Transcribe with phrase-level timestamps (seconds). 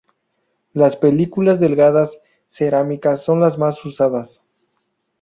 [0.73, 2.17] Las películas delgadas
[2.47, 4.41] cerámicas son las más usadas.